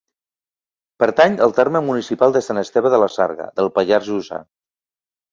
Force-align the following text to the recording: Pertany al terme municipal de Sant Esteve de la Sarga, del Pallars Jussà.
Pertany 1.01 1.35
al 1.47 1.51
terme 1.59 1.81
municipal 1.89 2.33
de 2.37 2.41
Sant 2.45 2.59
Esteve 2.61 2.91
de 2.93 2.99
la 3.03 3.09
Sarga, 3.17 3.47
del 3.61 3.69
Pallars 3.77 4.07
Jussà. 4.15 4.41